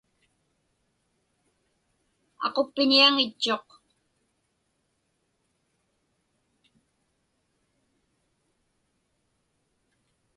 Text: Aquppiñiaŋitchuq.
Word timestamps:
Aquppiñiaŋitchuq. 2.45 3.67